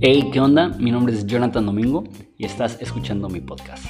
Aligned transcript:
Hey, 0.00 0.30
¿qué 0.32 0.40
onda? 0.40 0.68
Mi 0.70 0.90
nombre 0.90 1.14
es 1.14 1.24
Jonathan 1.26 1.64
Domingo 1.64 2.02
y 2.36 2.44
estás 2.44 2.76
escuchando 2.80 3.28
mi 3.28 3.40
podcast. 3.40 3.84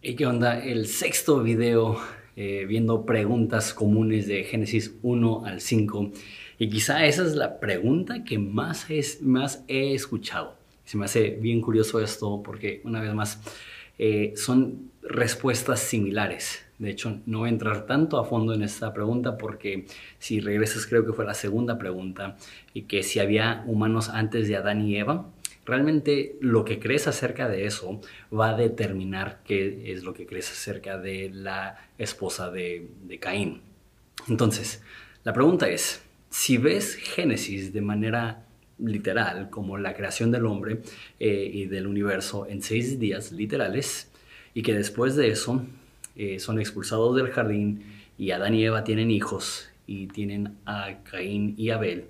Hey, 0.00 0.16
¿qué 0.16 0.26
onda? 0.26 0.58
El 0.58 0.86
sexto 0.86 1.42
video 1.42 2.00
eh, 2.34 2.64
viendo 2.66 3.04
preguntas 3.04 3.74
comunes 3.74 4.26
de 4.26 4.44
Génesis 4.44 4.94
1 5.02 5.44
al 5.44 5.60
5 5.60 6.12
y 6.58 6.70
quizá 6.70 7.04
esa 7.04 7.26
es 7.26 7.34
la 7.34 7.60
pregunta 7.60 8.24
que 8.24 8.38
más, 8.38 8.86
más 9.20 9.64
he 9.68 9.92
escuchado. 9.92 10.56
Se 10.86 10.96
me 10.96 11.04
hace 11.04 11.28
bien 11.28 11.60
curioso 11.60 12.00
esto 12.00 12.42
porque 12.42 12.80
una 12.84 13.02
vez 13.02 13.12
más 13.12 13.42
eh, 13.98 14.32
son 14.34 14.90
respuestas 15.02 15.80
similares. 15.80 16.64
De 16.82 16.90
hecho, 16.90 17.20
no 17.26 17.46
entrar 17.46 17.86
tanto 17.86 18.18
a 18.18 18.24
fondo 18.24 18.54
en 18.54 18.64
esta 18.64 18.92
pregunta 18.92 19.38
porque 19.38 19.86
si 20.18 20.40
regresas 20.40 20.84
creo 20.84 21.06
que 21.06 21.12
fue 21.12 21.24
la 21.24 21.32
segunda 21.32 21.78
pregunta 21.78 22.36
y 22.74 22.82
que 22.82 23.04
si 23.04 23.20
había 23.20 23.62
humanos 23.68 24.08
antes 24.08 24.48
de 24.48 24.56
Adán 24.56 24.82
y 24.84 24.96
Eva. 24.96 25.30
Realmente 25.64 26.34
lo 26.40 26.64
que 26.64 26.80
crees 26.80 27.06
acerca 27.06 27.48
de 27.48 27.66
eso 27.66 28.00
va 28.36 28.48
a 28.48 28.56
determinar 28.56 29.42
qué 29.44 29.92
es 29.92 30.02
lo 30.02 30.12
que 30.12 30.26
crees 30.26 30.50
acerca 30.50 30.98
de 30.98 31.30
la 31.32 31.78
esposa 31.98 32.50
de, 32.50 32.88
Caín. 33.20 33.60
Entonces, 34.26 34.82
la 35.22 35.32
pregunta 35.32 35.68
es, 35.68 36.02
si 36.30 36.56
ves 36.56 36.96
Génesis 36.96 37.72
de 37.72 37.80
manera 37.80 38.44
literal, 38.80 39.50
como 39.50 39.78
la 39.78 39.94
creación 39.94 40.32
del 40.32 40.46
hombre 40.46 40.82
eh, 41.20 41.48
y 41.54 41.66
del 41.66 41.86
universo 41.86 42.44
en 42.48 42.60
seis 42.60 42.98
días 42.98 43.30
literales, 43.30 44.10
y 44.52 44.62
que 44.62 44.74
después 44.74 45.14
de 45.14 45.28
eso 45.28 45.64
eh, 46.16 46.38
son 46.38 46.58
expulsados 46.58 47.16
del 47.16 47.30
jardín 47.30 47.84
y 48.18 48.30
Adán 48.30 48.54
y 48.54 48.64
Eva 48.64 48.84
tienen 48.84 49.10
hijos 49.10 49.70
y 49.86 50.06
tienen 50.06 50.58
a 50.64 51.02
Caín 51.04 51.54
y 51.56 51.70
Abel, 51.70 52.06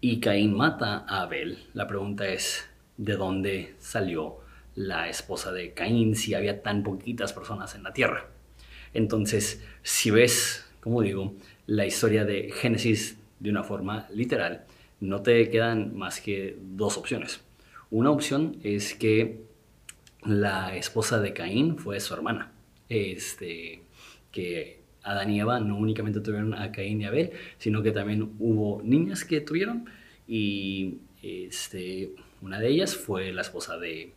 y 0.00 0.20
Caín 0.20 0.54
mata 0.54 1.04
a 1.08 1.22
Abel, 1.22 1.58
la 1.74 1.88
pregunta 1.88 2.28
es, 2.28 2.68
¿de 2.96 3.16
dónde 3.16 3.74
salió 3.80 4.38
la 4.76 5.08
esposa 5.08 5.50
de 5.50 5.72
Caín 5.72 6.14
si 6.14 6.34
había 6.34 6.62
tan 6.62 6.84
poquitas 6.84 7.32
personas 7.32 7.74
en 7.74 7.82
la 7.82 7.92
tierra? 7.92 8.28
Entonces, 8.94 9.60
si 9.82 10.12
ves, 10.12 10.64
como 10.80 11.02
digo, 11.02 11.34
la 11.66 11.84
historia 11.84 12.24
de 12.24 12.52
Génesis 12.52 13.18
de 13.40 13.50
una 13.50 13.64
forma 13.64 14.06
literal, 14.14 14.66
no 15.00 15.22
te 15.22 15.50
quedan 15.50 15.96
más 15.96 16.20
que 16.20 16.56
dos 16.60 16.96
opciones. 16.96 17.40
Una 17.90 18.10
opción 18.12 18.58
es 18.62 18.94
que 18.94 19.42
la 20.24 20.76
esposa 20.76 21.18
de 21.18 21.32
Caín 21.32 21.76
fue 21.76 21.98
su 21.98 22.14
hermana. 22.14 22.52
Este, 22.88 23.82
que 24.32 24.80
Adán 25.02 25.30
y 25.30 25.40
Eva 25.40 25.60
no 25.60 25.76
únicamente 25.76 26.20
tuvieron 26.20 26.54
a 26.54 26.70
Caín 26.72 27.00
y 27.00 27.04
Abel, 27.06 27.32
sino 27.58 27.82
que 27.82 27.92
también 27.92 28.34
hubo 28.38 28.82
niñas 28.82 29.24
que 29.24 29.40
tuvieron 29.40 29.86
y 30.26 30.98
este, 31.22 32.12
una 32.42 32.60
de 32.60 32.68
ellas 32.68 32.94
fue 32.96 33.32
la 33.32 33.42
esposa 33.42 33.78
de, 33.78 34.12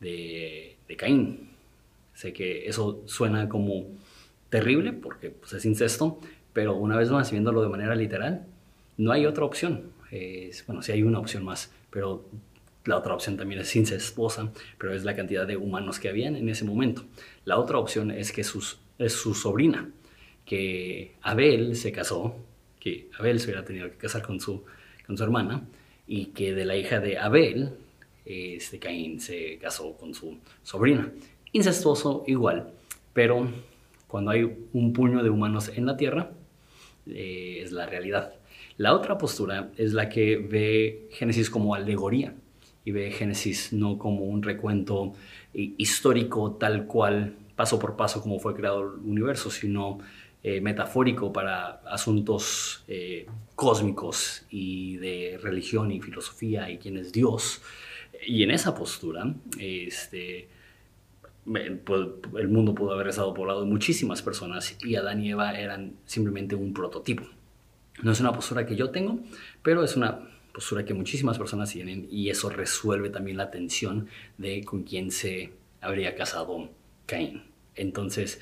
de, 0.00 0.76
Caín. 0.96 1.50
Sé 2.14 2.32
que 2.32 2.68
eso 2.68 3.02
suena 3.06 3.48
como 3.48 3.86
terrible 4.48 4.92
porque 4.92 5.30
pues, 5.30 5.52
es 5.54 5.64
incesto, 5.64 6.20
pero 6.52 6.76
una 6.76 6.96
vez 6.96 7.10
más, 7.10 7.30
viéndolo 7.32 7.62
de 7.62 7.68
manera 7.68 7.94
literal, 7.96 8.46
no 8.96 9.10
hay 9.10 9.26
otra 9.26 9.44
opción. 9.44 9.90
bueno, 10.66 10.82
sí 10.82 10.92
hay 10.92 11.02
una 11.02 11.18
opción 11.18 11.44
más, 11.44 11.72
pero 11.90 12.28
la 12.84 12.98
otra 12.98 13.14
opción 13.14 13.36
también 13.36 13.60
es 13.62 13.68
sin 13.68 13.84
esposa, 13.84 14.52
pero 14.78 14.92
es 14.92 15.04
la 15.04 15.16
cantidad 15.16 15.46
de 15.46 15.56
humanos 15.56 15.98
que 15.98 16.08
habían 16.08 16.36
en 16.36 16.48
ese 16.48 16.64
momento. 16.64 17.04
La 17.44 17.58
otra 17.58 17.78
opción 17.78 18.10
es 18.10 18.30
que 18.30 18.44
sus, 18.44 18.78
es 18.98 19.12
su 19.14 19.34
sobrina, 19.34 19.90
que 20.44 21.14
Abel 21.22 21.76
se 21.76 21.92
casó, 21.92 22.36
que 22.78 23.08
Abel 23.18 23.40
se 23.40 23.46
hubiera 23.46 23.64
tenido 23.64 23.90
que 23.90 23.96
casar 23.96 24.22
con 24.22 24.38
su, 24.38 24.64
con 25.06 25.16
su 25.16 25.24
hermana, 25.24 25.66
y 26.06 26.26
que 26.26 26.54
de 26.54 26.66
la 26.66 26.76
hija 26.76 27.00
de 27.00 27.16
Abel, 27.16 27.70
este 28.26 28.78
Caín 28.78 29.18
se 29.20 29.58
casó 29.58 29.96
con 29.96 30.14
su 30.14 30.38
sobrina. 30.62 31.10
Incestuoso 31.52 32.24
igual, 32.26 32.72
pero 33.14 33.48
cuando 34.06 34.30
hay 34.30 34.68
un 34.74 34.92
puño 34.92 35.22
de 35.22 35.30
humanos 35.30 35.70
en 35.74 35.86
la 35.86 35.96
tierra, 35.96 36.32
eh, 37.06 37.60
es 37.62 37.72
la 37.72 37.86
realidad. 37.86 38.34
La 38.76 38.94
otra 38.94 39.16
postura 39.16 39.70
es 39.78 39.94
la 39.94 40.10
que 40.10 40.36
ve 40.36 41.08
Génesis 41.12 41.48
como 41.48 41.74
alegoría 41.74 42.34
y 42.84 42.92
ve 42.92 43.10
Génesis 43.10 43.72
no 43.72 43.98
como 43.98 44.24
un 44.24 44.42
recuento 44.42 45.14
histórico 45.52 46.52
tal 46.52 46.86
cual, 46.86 47.36
paso 47.56 47.78
por 47.78 47.96
paso 47.96 48.20
como 48.20 48.40
fue 48.40 48.54
creado 48.54 48.82
el 48.82 49.00
universo, 49.08 49.50
sino 49.50 49.98
eh, 50.42 50.60
metafórico 50.60 51.32
para 51.32 51.80
asuntos 51.86 52.84
eh, 52.86 53.26
cósmicos 53.54 54.44
y 54.50 54.98
de 54.98 55.38
religión 55.42 55.90
y 55.90 56.02
filosofía 56.02 56.70
y 56.70 56.76
quién 56.76 56.98
es 56.98 57.12
Dios. 57.12 57.62
Y 58.26 58.42
en 58.42 58.50
esa 58.50 58.74
postura, 58.74 59.34
este, 59.58 60.48
el 61.46 62.48
mundo 62.48 62.74
pudo 62.74 62.92
haber 62.92 63.08
estado 63.08 63.32
poblado 63.32 63.60
de 63.60 63.66
muchísimas 63.66 64.20
personas 64.20 64.76
y 64.84 64.96
Adán 64.96 65.22
y 65.22 65.30
Eva 65.30 65.58
eran 65.58 65.94
simplemente 66.04 66.54
un 66.54 66.74
prototipo. 66.74 67.24
No 68.02 68.12
es 68.12 68.20
una 68.20 68.32
postura 68.32 68.66
que 68.66 68.76
yo 68.76 68.90
tengo, 68.90 69.20
pero 69.62 69.82
es 69.82 69.96
una 69.96 70.28
postura 70.54 70.84
que 70.84 70.94
muchísimas 70.94 71.36
personas 71.36 71.70
tienen 71.70 72.06
y 72.10 72.30
eso 72.30 72.48
resuelve 72.48 73.10
también 73.10 73.36
la 73.36 73.50
tensión 73.50 74.06
de 74.38 74.64
con 74.64 74.84
quién 74.84 75.10
se 75.10 75.52
habría 75.80 76.14
casado 76.14 76.70
Caín. 77.06 77.42
Entonces, 77.74 78.40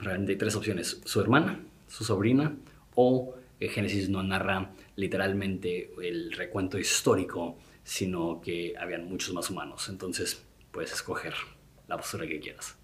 realmente 0.00 0.32
hay 0.32 0.38
tres 0.38 0.56
opciones, 0.56 1.00
su 1.04 1.20
hermana, 1.20 1.60
su 1.86 2.02
sobrina 2.02 2.56
o 2.94 3.34
Génesis 3.60 4.08
no 4.08 4.22
narra 4.22 4.72
literalmente 4.96 5.92
el 6.02 6.32
recuento 6.32 6.78
histórico, 6.78 7.58
sino 7.84 8.40
que 8.40 8.74
habían 8.78 9.04
muchos 9.04 9.34
más 9.34 9.50
humanos. 9.50 9.88
Entonces, 9.88 10.42
puedes 10.70 10.92
escoger 10.92 11.34
la 11.88 11.96
postura 11.96 12.26
que 12.26 12.40
quieras. 12.40 12.77